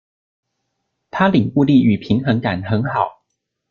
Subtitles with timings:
[1.11, 3.21] 他領悟力與平衡感很好